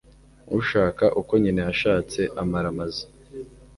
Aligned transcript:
ushaka 0.59 1.05
uko 1.21 1.33
nyina 1.41 1.61
yashatse 1.67 2.19
amara 2.41 2.67
amazu 2.73 3.03